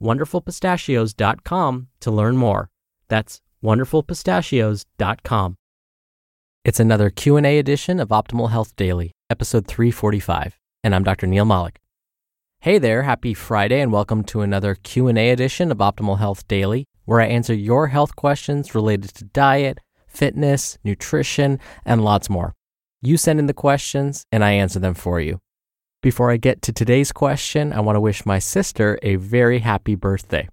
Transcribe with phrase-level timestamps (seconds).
[0.00, 2.70] wonderfulpistachios.com to learn more.
[3.08, 5.56] That's wonderfulpistachios.com.
[6.64, 11.26] It's another Q&A edition of Optimal Health Daily, episode 345, and I'm Dr.
[11.26, 11.80] Neal Malik.
[12.60, 17.20] Hey there, happy Friday and welcome to another Q&A edition of Optimal Health Daily, where
[17.20, 22.54] I answer your health questions related to diet, fitness, nutrition, and lots more.
[23.02, 25.40] You send in the questions and I answer them for you.
[26.04, 29.94] Before I get to today's question, I want to wish my sister a very happy
[29.94, 30.50] birthday.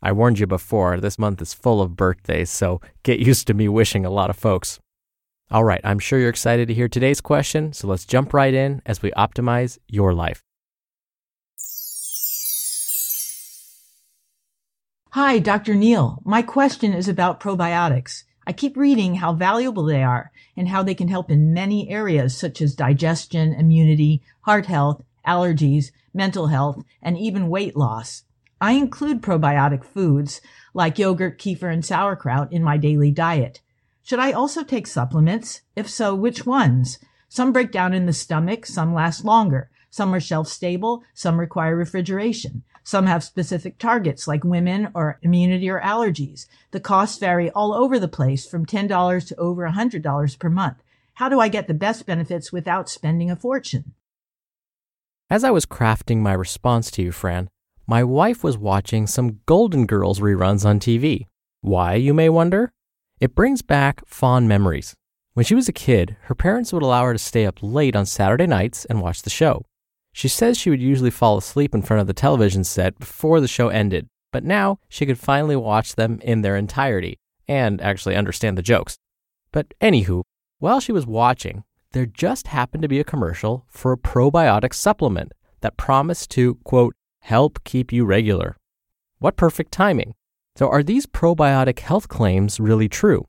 [0.00, 3.68] I warned you before, this month is full of birthdays, so get used to me
[3.68, 4.80] wishing a lot of folks.
[5.50, 8.80] All right, I'm sure you're excited to hear today's question, so let's jump right in
[8.86, 10.42] as we optimize your life.
[15.10, 15.74] Hi, Dr.
[15.74, 16.22] Neal.
[16.24, 18.22] My question is about probiotics.
[18.46, 22.36] I keep reading how valuable they are and how they can help in many areas
[22.36, 28.24] such as digestion, immunity, heart health, allergies, mental health, and even weight loss.
[28.60, 30.40] I include probiotic foods
[30.72, 33.60] like yogurt, kefir, and sauerkraut in my daily diet.
[34.02, 35.62] Should I also take supplements?
[35.74, 36.98] If so, which ones?
[37.28, 39.70] Some break down in the stomach, some last longer.
[39.94, 42.64] Some are shelf stable, some require refrigeration.
[42.82, 46.48] Some have specific targets like women or immunity or allergies.
[46.72, 50.82] The costs vary all over the place from $10 to over $100 per month.
[51.14, 53.92] How do I get the best benefits without spending a fortune?
[55.30, 57.48] As I was crafting my response to you, Fran,
[57.86, 61.28] my wife was watching some Golden Girls reruns on TV.
[61.60, 62.72] Why, you may wonder?
[63.20, 64.96] It brings back fond memories.
[65.34, 68.06] When she was a kid, her parents would allow her to stay up late on
[68.06, 69.64] Saturday nights and watch the show.
[70.16, 73.48] She says she would usually fall asleep in front of the television set before the
[73.48, 78.56] show ended, but now she could finally watch them in their entirety and actually understand
[78.56, 78.96] the jokes.
[79.50, 80.22] But anywho,
[80.60, 85.32] while she was watching, there just happened to be a commercial for a probiotic supplement
[85.62, 88.56] that promised to, quote, help keep you regular.
[89.18, 90.14] What perfect timing.
[90.54, 93.26] So, are these probiotic health claims really true?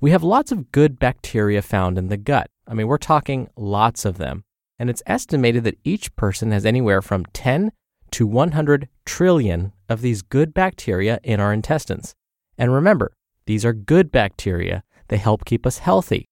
[0.00, 2.48] We have lots of good bacteria found in the gut.
[2.68, 4.44] I mean, we're talking lots of them
[4.82, 7.70] and it's estimated that each person has anywhere from 10
[8.10, 12.16] to 100 trillion of these good bacteria in our intestines.
[12.58, 13.12] And remember,
[13.46, 14.82] these are good bacteria.
[15.06, 16.26] They help keep us healthy.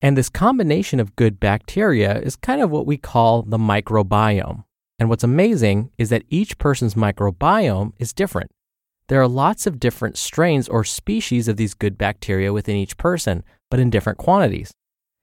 [0.00, 4.64] And this combination of good bacteria is kind of what we call the microbiome.
[4.98, 8.50] And what's amazing is that each person's microbiome is different.
[9.08, 13.44] There are lots of different strains or species of these good bacteria within each person,
[13.70, 14.72] but in different quantities.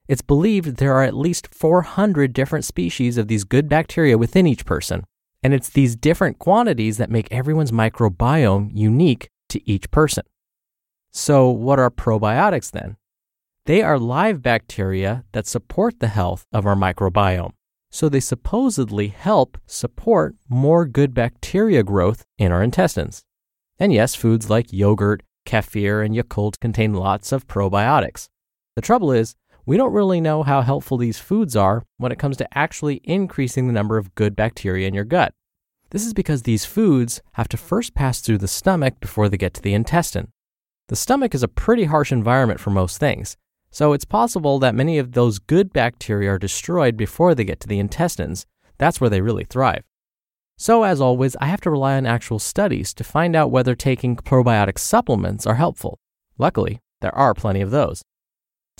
[0.10, 4.66] It's believed there are at least 400 different species of these good bacteria within each
[4.66, 5.04] person,
[5.44, 10.24] and it's these different quantities that make everyone's microbiome unique to each person.
[11.12, 12.98] So, what are probiotics then?
[13.66, 17.54] They are live bacteria that support the health of our microbiome.
[17.92, 23.26] So, they supposedly help support more good bacteria growth in our intestines.
[23.78, 28.28] And yes, foods like yogurt, kefir, and Yakult contain lots of probiotics.
[28.76, 29.36] The trouble is,
[29.70, 33.68] we don't really know how helpful these foods are when it comes to actually increasing
[33.68, 35.32] the number of good bacteria in your gut.
[35.92, 39.54] This is because these foods have to first pass through the stomach before they get
[39.54, 40.32] to the intestine.
[40.88, 43.38] The stomach is a pretty harsh environment for most things,
[43.70, 47.68] so it's possible that many of those good bacteria are destroyed before they get to
[47.68, 48.48] the intestines.
[48.80, 49.84] That's where they really thrive.
[50.58, 54.16] So, as always, I have to rely on actual studies to find out whether taking
[54.16, 56.00] probiotic supplements are helpful.
[56.40, 58.02] Luckily, there are plenty of those.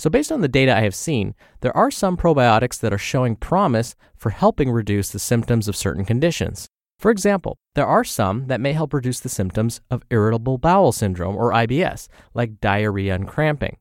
[0.00, 3.36] So, based on the data I have seen, there are some probiotics that are showing
[3.36, 6.70] promise for helping reduce the symptoms of certain conditions.
[6.98, 11.36] For example, there are some that may help reduce the symptoms of irritable bowel syndrome
[11.36, 13.76] or IBS, like diarrhea and cramping.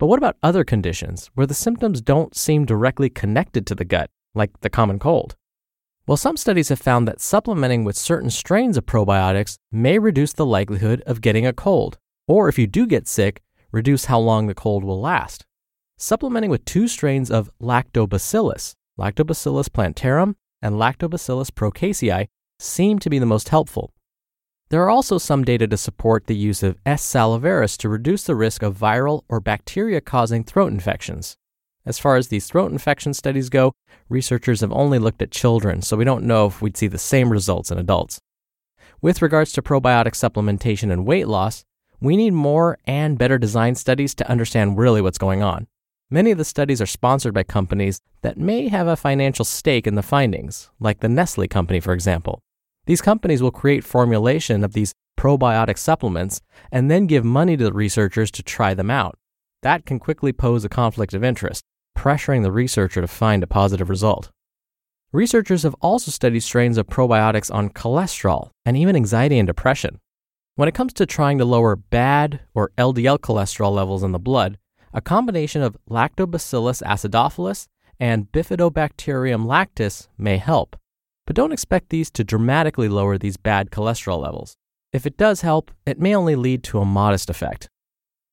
[0.00, 4.10] But what about other conditions where the symptoms don't seem directly connected to the gut,
[4.34, 5.36] like the common cold?
[6.08, 10.44] Well, some studies have found that supplementing with certain strains of probiotics may reduce the
[10.44, 14.54] likelihood of getting a cold, or if you do get sick, reduce how long the
[14.54, 15.46] cold will last.
[15.98, 22.26] Supplementing with two strains of Lactobacillus, Lactobacillus plantarum and Lactobacillus paracasei,
[22.58, 23.92] seem to be the most helpful.
[24.68, 27.02] There are also some data to support the use of S.
[27.02, 31.36] salivarius to reduce the risk of viral or bacteria causing throat infections.
[31.84, 33.72] As far as these throat infection studies go,
[34.08, 37.30] researchers have only looked at children, so we don't know if we'd see the same
[37.30, 38.18] results in adults.
[39.00, 41.64] With regards to probiotic supplementation and weight loss,
[42.00, 45.66] we need more and better design studies to understand really what's going on.
[46.12, 49.94] Many of the studies are sponsored by companies that may have a financial stake in
[49.94, 52.38] the findings, like the Nestle company, for example.
[52.84, 57.72] These companies will create formulation of these probiotic supplements and then give money to the
[57.72, 59.16] researchers to try them out.
[59.62, 61.62] That can quickly pose a conflict of interest
[61.96, 64.30] pressuring the researcher to find a positive result.
[65.12, 69.98] Researchers have also studied strains of probiotics on cholesterol and even anxiety and depression.
[70.56, 74.58] When it comes to trying to lower bad or LDL cholesterol levels in the blood,
[74.92, 77.66] a combination of Lactobacillus acidophilus
[77.98, 80.76] and Bifidobacterium lactis may help.
[81.26, 84.56] But don't expect these to dramatically lower these bad cholesterol levels.
[84.92, 87.68] If it does help, it may only lead to a modest effect.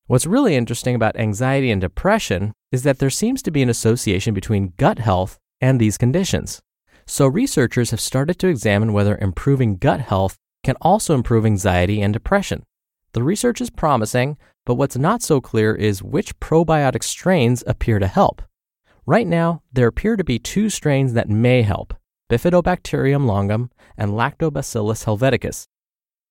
[0.07, 4.33] What's really interesting about anxiety and depression is that there seems to be an association
[4.33, 6.61] between gut health and these conditions.
[7.06, 12.11] So, researchers have started to examine whether improving gut health can also improve anxiety and
[12.11, 12.63] depression.
[13.13, 14.38] The research is promising,
[14.69, 18.44] but what's not so clear is which probiotic strains appear to help.
[19.07, 21.95] Right now, there appear to be two strains that may help
[22.30, 25.66] Bifidobacterium longum and Lactobacillus helveticus.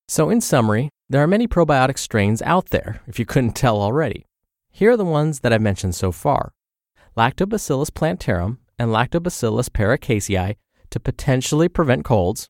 [0.07, 4.25] So, in summary, there are many probiotic strains out there, if you couldn't tell already.
[4.71, 6.53] Here are the ones that I've mentioned so far
[7.17, 10.55] Lactobacillus plantarum and Lactobacillus paracasei
[10.91, 12.49] to potentially prevent colds,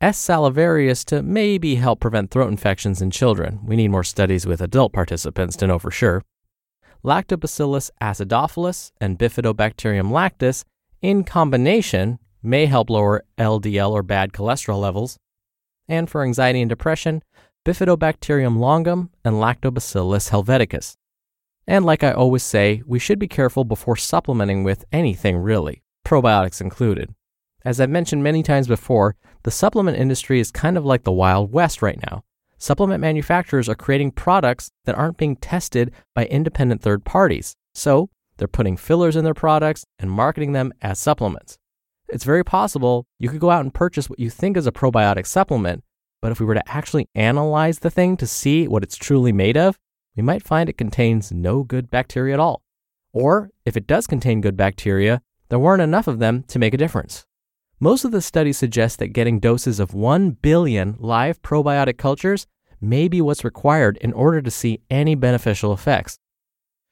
[0.00, 0.16] S.
[0.16, 3.60] salivarius to maybe help prevent throat infections in children.
[3.62, 6.22] We need more studies with adult participants to know for sure.
[7.04, 10.64] Lactobacillus acidophilus and Bifidobacterium lactis
[11.02, 15.18] in combination may help lower LDL or bad cholesterol levels.
[15.86, 17.22] And for anxiety and depression,
[17.66, 20.94] Bifidobacterium longum, and Lactobacillus helveticus.
[21.66, 26.62] And like I always say, we should be careful before supplementing with anything really, probiotics
[26.62, 27.14] included.
[27.64, 31.52] As I've mentioned many times before, the supplement industry is kind of like the Wild
[31.52, 32.22] West right now.
[32.56, 37.56] Supplement manufacturers are creating products that aren't being tested by independent third parties.
[37.74, 41.58] So, they're putting fillers in their products and marketing them as supplements.
[42.08, 45.26] It's very possible you could go out and purchase what you think is a probiotic
[45.26, 45.84] supplement,
[46.22, 49.56] but if we were to actually analyze the thing to see what it's truly made
[49.56, 49.78] of,
[50.16, 52.62] we might find it contains no good bacteria at all.
[53.12, 56.78] Or if it does contain good bacteria, there weren't enough of them to make a
[56.78, 57.26] difference.
[57.82, 62.46] Most of the studies suggest that getting doses of 1 billion live probiotic cultures
[62.78, 66.18] may be what's required in order to see any beneficial effects.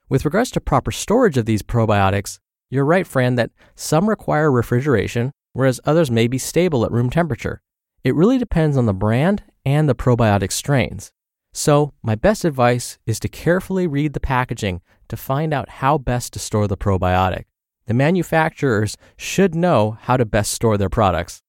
[0.08, 2.38] With regards to proper storage of these probiotics,
[2.70, 7.60] you're right, Fran, that some require refrigeration, whereas others may be stable at room temperature.
[8.02, 11.12] It really depends on the brand and the probiotic strains.
[11.52, 16.32] So, my best advice is to carefully read the packaging to find out how best
[16.32, 17.44] to store the probiotic.
[17.88, 21.40] The manufacturers should know how to best store their products.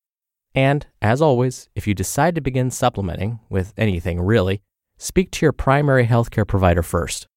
[0.55, 4.61] And, as always, if you decide to begin supplementing with anything really,
[4.97, 7.27] speak to your primary healthcare provider first.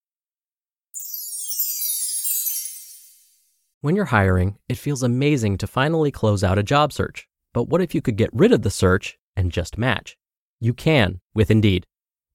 [3.80, 7.26] When you're hiring, it feels amazing to finally close out a job search.
[7.52, 10.16] But what if you could get rid of the search and just match?
[10.60, 11.86] You can with Indeed.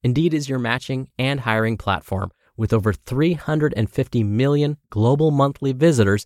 [0.04, 6.26] Indeed is your matching and hiring platform with over 350 million global monthly visitors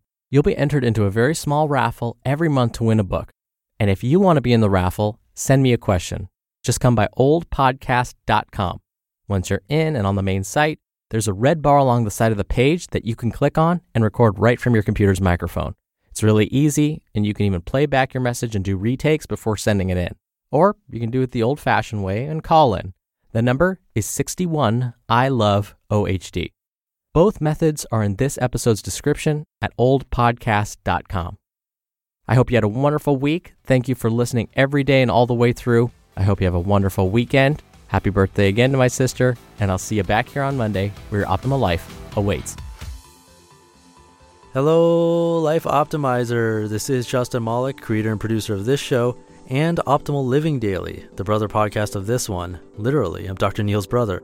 [0.31, 3.31] You'll be entered into a very small raffle every month to win a book.
[3.77, 6.29] And if you want to be in the raffle, send me a question.
[6.63, 8.79] Just come by oldpodcast.com.
[9.27, 12.31] Once you're in and on the main site, there's a red bar along the side
[12.31, 15.75] of the page that you can click on and record right from your computer's microphone.
[16.09, 19.57] It's really easy, and you can even play back your message and do retakes before
[19.57, 20.15] sending it in.
[20.49, 22.93] Or you can do it the old fashioned way and call in.
[23.33, 26.51] The number is 61 I Love OHD.
[27.13, 31.37] Both methods are in this episode's description at oldpodcast.com.
[32.25, 33.53] I hope you had a wonderful week.
[33.65, 35.91] Thank you for listening every day and all the way through.
[36.15, 37.61] I hope you have a wonderful weekend.
[37.89, 41.21] Happy birthday again to my sister, and I'll see you back here on Monday where
[41.21, 42.55] your optimal life awaits.
[44.53, 46.69] Hello, Life Optimizer.
[46.69, 49.17] This is Justin Malik, creator and producer of this show
[49.49, 52.57] and Optimal Living Daily, the brother podcast of this one.
[52.77, 53.63] Literally, I'm Dr.
[53.63, 54.23] Neal's brother.